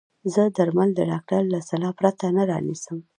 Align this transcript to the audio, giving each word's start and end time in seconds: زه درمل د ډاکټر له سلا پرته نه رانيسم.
زه 0.33 0.41
درمل 0.57 0.89
د 0.95 0.99
ډاکټر 1.11 1.41
له 1.53 1.59
سلا 1.69 1.89
پرته 1.99 2.25
نه 2.37 2.43
رانيسم. 2.51 2.97